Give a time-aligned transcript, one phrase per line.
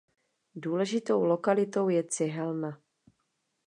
[0.55, 2.81] Důležitou lokalitou je cihelna.